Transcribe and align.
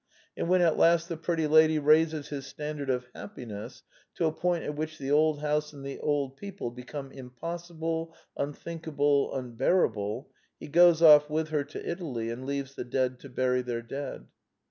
And 0.35 0.49
when 0.49 0.61
at 0.61 0.79
last 0.79 1.09
the 1.09 1.15
pretty 1.15 1.45
lady 1.45 1.77
raises 1.77 2.29
his 2.29 2.47
standard 2.47 2.89
of 2.89 3.05
happiness 3.13 3.83
to 4.15 4.25
a 4.25 4.31
point 4.31 4.63
at 4.63 4.75
which 4.75 4.97
the 4.97 5.11
old 5.11 5.41
house 5.41 5.73
and 5.73 5.85
the 5.85 5.99
old 5.99 6.37
people 6.37 6.71
become 6.71 7.11
impossible, 7.11 8.15
unthinkable, 8.35 9.31
unbearable, 9.35 10.31
he 10.59 10.69
goes 10.69 11.03
off 11.03 11.29
with 11.29 11.49
her 11.49 11.63
to 11.65 11.87
Italy 11.87 12.31
and 12.31 12.47
leaves 12.47 12.73
the 12.73 12.83
dead 12.83 13.19
to 13.19 13.29
bury 13.29 13.61
their 13.61 13.83
dead. 13.83 14.25